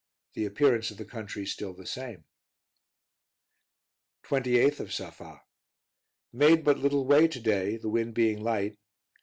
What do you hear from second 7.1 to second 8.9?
today, the wind being light.